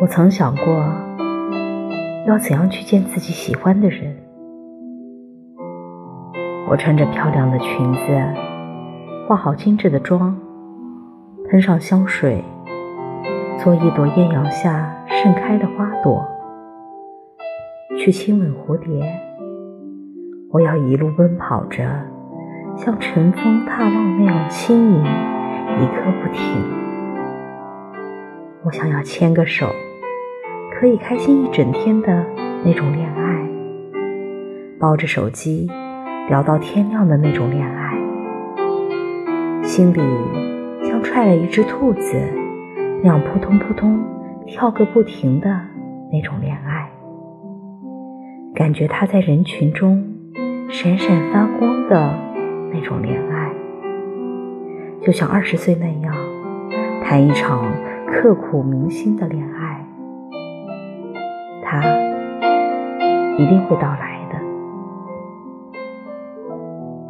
[0.00, 0.82] 我曾想过，
[2.26, 4.16] 要怎样去见自己喜欢的人。
[6.70, 8.00] 我穿着漂亮的裙子，
[9.28, 10.34] 化好精致的妆，
[11.50, 12.42] 喷上香水，
[13.58, 16.26] 做一朵艳阳下盛开的花朵，
[17.98, 19.04] 去亲吻蝴蝶。
[20.50, 21.84] 我要一路奔跑着，
[22.74, 26.42] 像乘风踏浪那样轻盈，一刻不停。
[28.64, 29.66] 我想要牵个手。
[30.80, 32.24] 可以开心一整天的
[32.64, 33.46] 那种恋爱，
[34.78, 35.68] 抱着手机
[36.30, 37.98] 聊到天亮的那种恋爱，
[39.62, 40.00] 心里
[40.82, 42.18] 像踹了一只兔子，
[43.02, 44.02] 那样扑通扑通
[44.46, 45.54] 跳个不停的
[46.10, 46.90] 那种恋爱，
[48.54, 50.02] 感觉他在人群中
[50.70, 52.10] 闪闪发光的
[52.72, 53.52] 那种恋爱，
[55.02, 56.14] 就像二十岁那样
[57.04, 57.70] 谈一场
[58.06, 59.86] 刻骨铭心的恋爱。
[61.62, 61.82] 他
[63.38, 64.19] 一定会到来。